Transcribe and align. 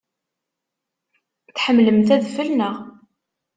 Tḥemmlemt 1.55 2.09
adfel, 2.15 2.49
naɣ? 2.53 2.75